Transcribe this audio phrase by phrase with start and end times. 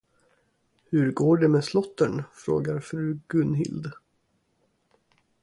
[0.89, 2.23] Hur går det med slåttern.
[2.33, 3.91] frågar fru Gunhild.